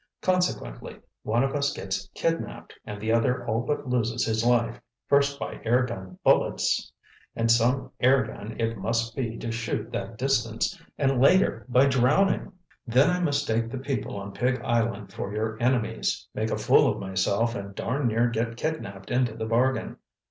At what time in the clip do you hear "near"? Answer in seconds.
18.07-18.27